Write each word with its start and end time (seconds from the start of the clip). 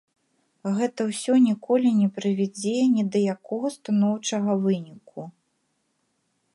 Гэта 0.77 1.01
ўсё 1.09 1.33
ніколі 1.47 1.89
не 1.99 2.07
прывядзе 2.17 2.73
ні 2.97 3.03
да 3.17 3.23
якога 3.35 3.67
станоўчага 3.77 4.51
выніку. 4.67 5.21